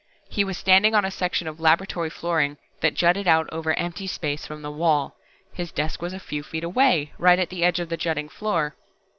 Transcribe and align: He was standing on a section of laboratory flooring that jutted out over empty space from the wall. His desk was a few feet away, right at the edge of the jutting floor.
He 0.31 0.43
was 0.43 0.57
standing 0.57 0.95
on 0.95 1.05
a 1.05 1.11
section 1.11 1.47
of 1.47 1.59
laboratory 1.59 2.09
flooring 2.09 2.57
that 2.81 2.95
jutted 2.95 3.27
out 3.27 3.47
over 3.51 3.77
empty 3.77 4.07
space 4.07 4.47
from 4.47 4.63
the 4.63 4.71
wall. 4.71 5.15
His 5.53 5.71
desk 5.71 6.01
was 6.01 6.11
a 6.11 6.19
few 6.19 6.41
feet 6.41 6.63
away, 6.63 7.13
right 7.19 7.37
at 7.37 7.49
the 7.51 7.63
edge 7.63 7.79
of 7.79 7.89
the 7.89 7.97
jutting 7.97 8.27
floor. 8.27 8.73